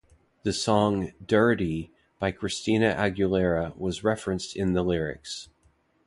[0.41, 5.49] The song "Dirrty" by Christina Aguilera was referenced in the lyrics.